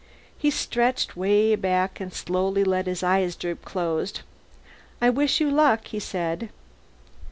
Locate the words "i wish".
4.99-5.39